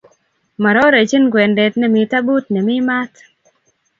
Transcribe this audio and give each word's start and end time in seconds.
Mororejin 0.61 1.25
kwendet 1.31 1.73
nemi 1.77 2.01
tabut 2.11 2.45
nemi 2.53 2.75
maat 2.87 3.13